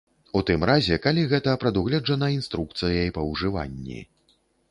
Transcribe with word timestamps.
У 0.37 0.39
тым 0.49 0.61
разе, 0.69 0.95
калі 1.03 1.25
гэта 1.33 1.53
прадугледжана 1.65 2.31
інструкцыяй 2.37 3.13
па 3.19 3.27
ўжыванні. 3.31 4.01